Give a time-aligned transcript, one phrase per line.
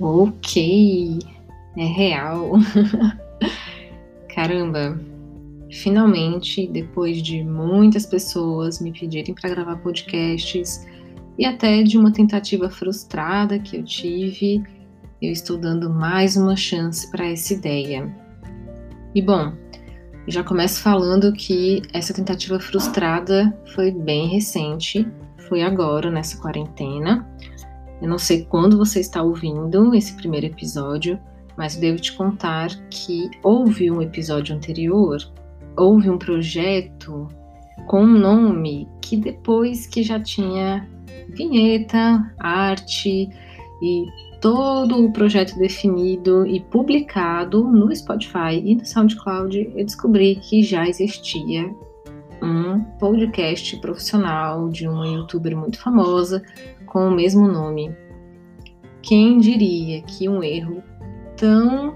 [0.00, 1.18] Ok,
[1.76, 2.52] é real.
[4.34, 4.98] Caramba,
[5.70, 10.86] finalmente, depois de muitas pessoas me pedirem para gravar podcasts
[11.38, 14.62] e até de uma tentativa frustrada que eu tive,
[15.20, 18.10] eu estou dando mais uma chance para essa ideia.
[19.14, 19.52] E bom,
[20.26, 25.06] já começo falando que essa tentativa frustrada foi bem recente,
[25.48, 27.28] foi agora nessa quarentena.
[28.00, 31.18] Eu não sei quando você está ouvindo esse primeiro episódio,
[31.56, 35.18] mas devo te contar que houve um episódio anterior,
[35.76, 37.28] houve um projeto
[37.86, 40.88] com um nome que depois que já tinha
[41.28, 43.28] vinheta, arte
[43.82, 44.06] e
[44.40, 50.88] todo o projeto definido e publicado no Spotify e no SoundCloud, eu descobri que já
[50.88, 51.70] existia
[52.42, 56.42] um podcast profissional de uma youtuber muito famosa
[56.86, 57.94] com o mesmo nome.
[59.02, 60.82] Quem diria que um erro
[61.36, 61.94] tão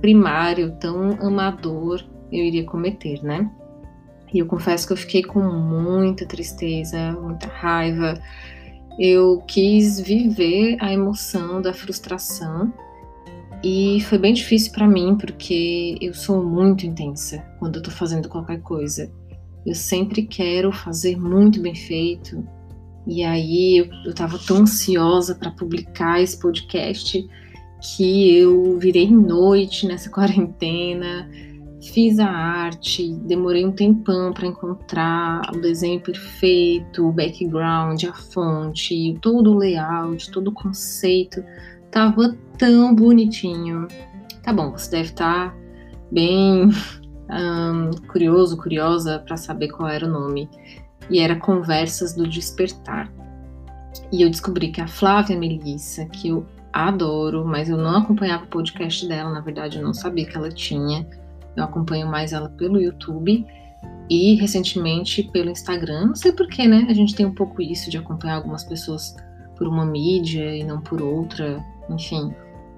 [0.00, 3.50] primário, tão amador eu iria cometer, né?
[4.32, 8.14] E eu confesso que eu fiquei com muita tristeza, muita raiva.
[8.98, 12.72] Eu quis viver a emoção da frustração
[13.62, 18.28] e foi bem difícil para mim porque eu sou muito intensa quando eu tô fazendo
[18.28, 19.10] qualquer coisa.
[19.64, 22.46] Eu sempre quero fazer muito bem feito,
[23.06, 27.24] e aí eu, eu tava tão ansiosa para publicar esse podcast
[27.80, 31.28] que eu virei noite nessa quarentena,
[31.82, 39.18] fiz a arte, demorei um tempão para encontrar o desenho perfeito, o background, a fonte,
[39.20, 41.42] todo o layout, todo o conceito.
[41.90, 43.88] Tava tão bonitinho.
[44.42, 45.56] Tá bom, você deve estar tá
[46.10, 46.70] bem
[47.32, 50.48] um, curioso, curiosa para saber qual era o nome
[51.10, 53.10] e era Conversas do Despertar.
[54.10, 58.48] E eu descobri que a Flávia Melissa, que eu adoro, mas eu não acompanhava o
[58.48, 61.06] podcast dela, na verdade eu não sabia que ela tinha.
[61.56, 63.44] Eu acompanho mais ela pelo YouTube
[64.08, 66.06] e recentemente pelo Instagram.
[66.06, 66.86] Não sei porquê, né?
[66.88, 69.14] A gente tem um pouco isso de acompanhar algumas pessoas
[69.56, 71.62] por uma mídia e não por outra.
[71.90, 72.34] Enfim,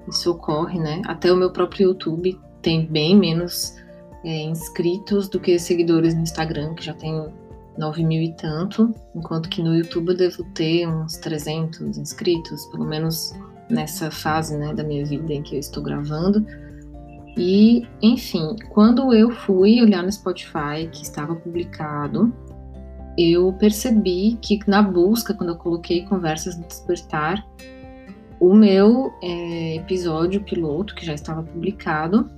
[0.09, 1.03] isso ocorre, né?
[1.07, 3.77] Até o meu próprio YouTube tem bem menos
[4.25, 7.29] é, inscritos do que seguidores no Instagram, que já tem
[7.77, 12.85] 9 mil e tanto, enquanto que no YouTube eu devo ter uns 300 inscritos, pelo
[12.85, 13.33] menos
[13.69, 16.45] nessa fase né, da minha vida em que eu estou gravando.
[17.37, 22.33] E, enfim, quando eu fui olhar no Spotify que estava publicado,
[23.19, 27.45] eu percebi que na busca, quando eu coloquei Conversas do Despertar,
[28.41, 32.31] o meu é, episódio piloto, que já estava publicado,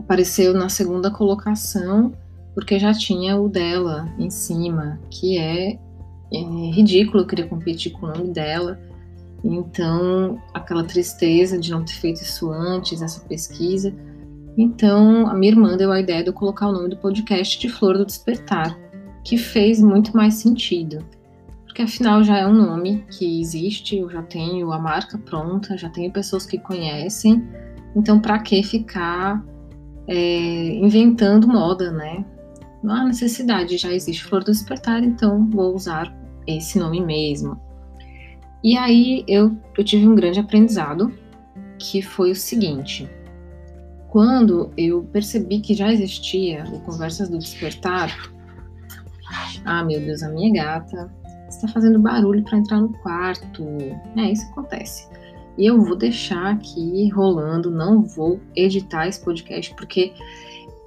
[0.00, 2.12] apareceu na segunda colocação
[2.54, 5.78] porque já tinha o dela em cima, que é,
[6.32, 6.38] é
[6.72, 8.78] ridículo eu querer competir com o nome dela.
[9.42, 13.94] Então, aquela tristeza de não ter feito isso antes, essa pesquisa.
[14.58, 17.68] Então, a minha irmã deu a ideia de eu colocar o nome do podcast de
[17.68, 18.78] Flor do Despertar,
[19.24, 20.98] que fez muito mais sentido.
[21.64, 25.88] Porque afinal já é um nome que existe, eu já tenho a marca pronta, já
[25.88, 27.42] tenho pessoas que conhecem.
[27.96, 29.42] Então, para que ficar
[30.10, 32.24] é, inventando moda, né?
[32.82, 36.12] Não há necessidade, já existe Flor do Despertar, então vou usar
[36.46, 37.60] esse nome mesmo.
[38.62, 41.14] E aí eu, eu tive um grande aprendizado,
[41.78, 43.08] que foi o seguinte.
[44.08, 48.12] Quando eu percebi que já existia o Conversas do Despertar,
[49.64, 51.08] ah, meu Deus, a minha gata
[51.48, 53.64] está fazendo barulho para entrar no quarto.
[54.16, 55.08] É, isso acontece.
[55.58, 60.12] E eu vou deixar aqui rolando, não vou editar esse podcast, porque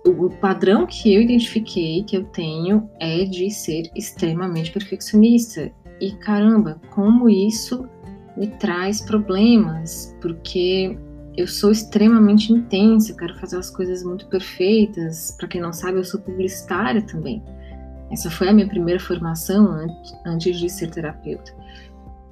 [0.06, 5.72] o padrão que eu identifiquei que eu tenho é de ser extremamente perfeccionista.
[6.02, 7.88] E caramba, como isso
[8.36, 10.98] me traz problemas, porque
[11.38, 15.36] eu sou extremamente intensa, quero fazer as coisas muito perfeitas.
[15.38, 17.42] Para quem não sabe, eu sou publicitária também.
[18.12, 19.88] Essa foi a minha primeira formação
[20.26, 21.52] antes de ser terapeuta.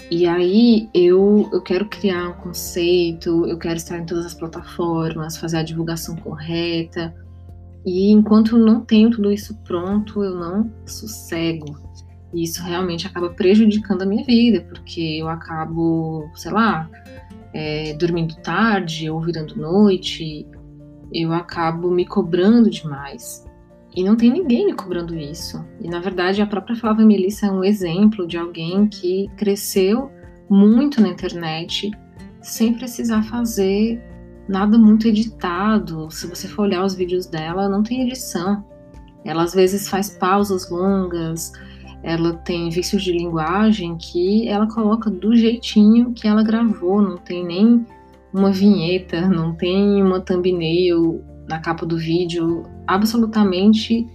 [0.09, 5.37] E aí eu, eu quero criar um conceito, eu quero estar em todas as plataformas,
[5.37, 7.13] fazer a divulgação correta,
[7.85, 11.79] e enquanto não tenho tudo isso pronto, eu não sossego.
[12.33, 16.89] E isso realmente acaba prejudicando a minha vida, porque eu acabo, sei lá,
[17.53, 20.47] é, dormindo tarde ou virando noite,
[21.13, 23.45] eu acabo me cobrando demais.
[23.95, 25.63] E não tem ninguém me cobrando isso.
[25.81, 30.09] E na verdade, a própria Flávia Melissa é um exemplo de alguém que cresceu
[30.49, 31.91] muito na internet
[32.41, 34.01] sem precisar fazer
[34.47, 36.09] nada muito editado.
[36.09, 38.63] Se você for olhar os vídeos dela, não tem edição.
[39.23, 41.51] Ela às vezes faz pausas longas,
[42.03, 47.45] ela tem vícios de linguagem que ela coloca do jeitinho que ela gravou, não tem
[47.45, 47.85] nem
[48.33, 54.07] uma vinheta, não tem uma thumbnail na capa do vídeo, absolutamente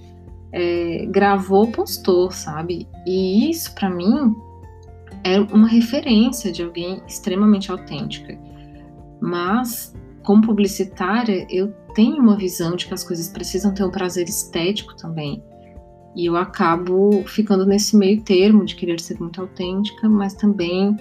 [0.52, 2.88] é, gravou, postou, sabe?
[3.06, 4.34] E isso para mim
[5.24, 8.38] é uma referência de alguém extremamente autêntica.
[9.20, 14.28] Mas como publicitária, eu tenho uma visão de que as coisas precisam ter um prazer
[14.28, 15.42] estético também.
[16.16, 20.96] E eu acabo ficando nesse meio termo de querer ser muito autêntica, mas também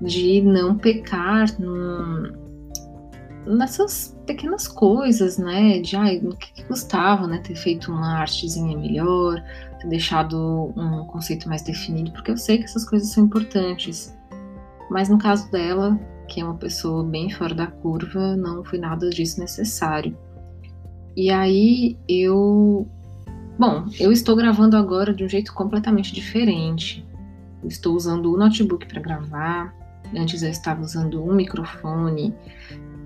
[0.00, 2.43] de não pecar num,
[3.46, 5.80] nessas pequenas coisas, né?
[5.80, 7.38] De ai, o que, que custava, né?
[7.38, 9.42] Ter feito uma artezinha melhor,
[9.80, 14.16] ter deixado um conceito mais definido, porque eu sei que essas coisas são importantes.
[14.90, 15.98] Mas no caso dela,
[16.28, 20.16] que é uma pessoa bem fora da curva, não foi nada disso necessário.
[21.16, 22.88] E aí eu
[23.56, 27.06] Bom, eu estou gravando agora de um jeito completamente diferente.
[27.62, 29.72] Eu estou usando o notebook para gravar.
[30.14, 32.34] Antes eu estava usando um microfone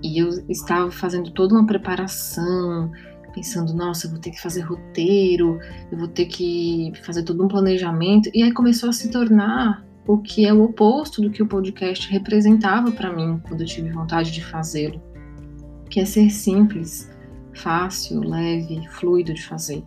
[0.03, 2.91] e eu estava fazendo toda uma preparação,
[3.33, 5.59] pensando, nossa, eu vou ter que fazer roteiro,
[5.91, 8.29] eu vou ter que fazer todo um planejamento.
[8.33, 12.11] E aí começou a se tornar o que é o oposto do que o podcast
[12.11, 15.01] representava para mim quando eu tive vontade de fazê-lo,
[15.89, 17.11] que é ser simples,
[17.53, 19.83] fácil, leve, fluido de fazer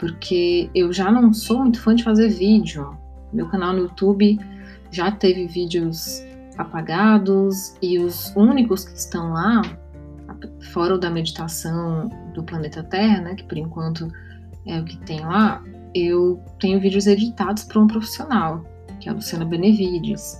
[0.00, 2.96] porque eu já não sou muito fã de fazer vídeo.
[3.30, 4.40] Meu canal no YouTube
[4.90, 6.24] já teve vídeos
[6.60, 9.62] apagados e os únicos que estão lá,
[10.72, 14.08] fora o da meditação do planeta Terra, né, que por enquanto
[14.66, 15.62] é o que tem lá,
[15.94, 18.64] eu tenho vídeos editados por um profissional,
[19.00, 20.38] que é a Luciana Benevides.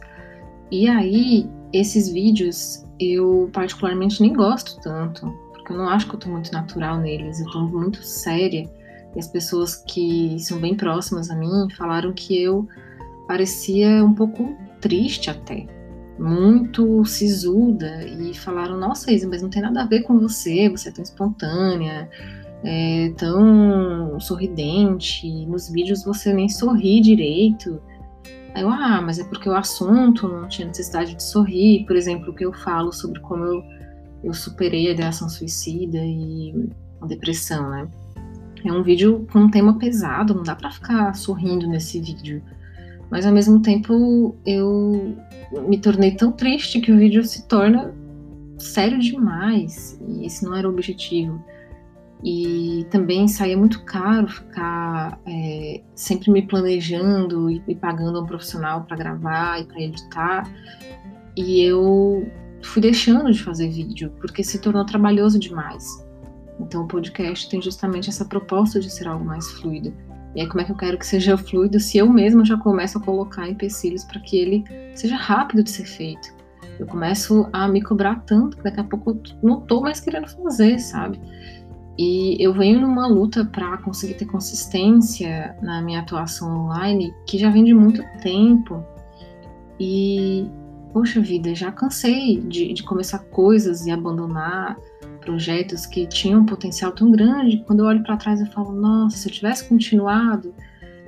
[0.71, 6.21] E aí, esses vídeos eu particularmente nem gosto tanto, porque eu não acho que eu
[6.21, 8.71] tô muito natural neles, eu tô muito séria
[9.15, 12.69] e as pessoas que são bem próximas a mim falaram que eu
[13.27, 15.67] parecia um pouco triste até,
[16.21, 20.91] muito sisuda, e falaram: Nossa, Isa, mas não tem nada a ver com você, você
[20.91, 22.09] é tão espontânea,
[22.63, 27.81] é tão sorridente, nos vídeos você nem sorri direito.
[28.55, 31.87] Aí eu, ah, mas é porque o assunto não tinha necessidade de sorrir.
[31.87, 33.63] Por exemplo, o que eu falo sobre como eu,
[34.25, 36.69] eu superei a ideação suicida e
[37.01, 37.89] a depressão, né?
[38.63, 42.43] É um vídeo com um tema pesado, não dá para ficar sorrindo nesse vídeo.
[43.11, 45.17] Mas ao mesmo tempo eu
[45.69, 47.93] me tornei tão triste que o vídeo se torna
[48.59, 50.01] sério demais.
[50.09, 51.43] E esse não era o objetivo.
[52.23, 58.85] E também saía muito caro ficar é, sempre me planejando e, e pagando um profissional
[58.85, 60.51] para gravar e para editar.
[61.37, 62.31] E eu
[62.63, 66.07] fui deixando de fazer vídeo porque se tornou trabalhoso demais.
[66.61, 69.95] Então, o podcast tem justamente essa proposta de ser algo mais fluido.
[70.35, 72.99] E aí, como é que eu quero que seja fluido se eu mesma já começo
[72.99, 76.33] a colocar empecilhos para que ele seja rápido de ser feito?
[76.79, 80.29] Eu começo a me cobrar tanto que daqui a pouco eu não estou mais querendo
[80.29, 81.21] fazer, sabe?
[81.99, 87.51] E eu venho numa luta para conseguir ter consistência na minha atuação online que já
[87.51, 88.83] vem de muito tempo.
[89.79, 90.49] E,
[90.93, 94.79] poxa vida, já cansei de, de começar coisas e abandonar
[95.21, 99.17] projetos que tinham um potencial tão grande, quando eu olho para trás eu falo, nossa,
[99.17, 100.55] se eu tivesse continuado,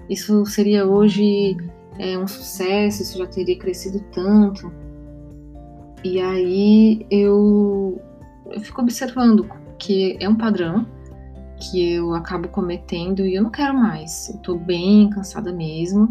[0.08, 1.56] isso seria hoje
[1.98, 4.72] é, um sucesso, isso já teria crescido tanto.
[6.04, 8.00] E aí eu,
[8.50, 9.48] eu fico observando
[9.78, 10.86] que é um padrão
[11.58, 14.28] que eu acabo cometendo e eu não quero mais.
[14.30, 16.08] Eu tô bem cansada mesmo.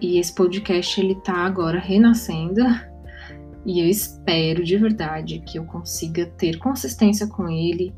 [0.00, 2.60] E esse podcast ele tá agora renascendo
[3.64, 7.94] e eu espero de verdade que eu consiga ter consistência com ele,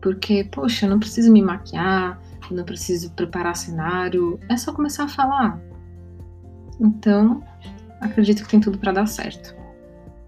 [0.00, 2.20] porque, poxa, eu não preciso me maquiar,
[2.50, 5.60] eu não preciso preparar cenário, é só começar a falar.
[6.80, 7.42] Então,
[8.00, 9.56] acredito que tem tudo para dar certo.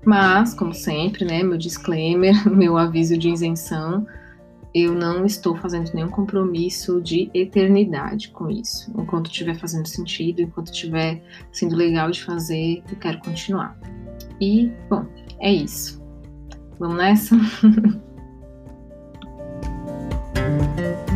[0.04, 4.06] Mas, como sempre, né, meu disclaimer, meu aviso de isenção,
[4.75, 8.90] eu não estou fazendo nenhum compromisso de eternidade com isso.
[8.97, 13.76] Enquanto estiver fazendo sentido, enquanto estiver sendo legal de fazer, eu quero continuar.
[14.40, 15.04] E, bom,
[15.40, 16.00] é isso.
[16.78, 17.37] Vamos nessa?